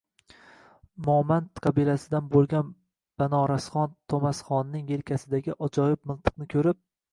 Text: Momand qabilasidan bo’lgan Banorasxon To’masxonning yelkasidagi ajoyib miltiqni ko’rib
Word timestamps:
Momand 1.07 1.61
qabilasidan 1.65 2.31
bo’lgan 2.37 2.71
Banorasxon 3.23 3.95
To’masxonning 4.15 4.91
yelkasidagi 4.95 5.59
ajoyib 5.71 6.13
miltiqni 6.15 6.53
ko’rib 6.59 6.85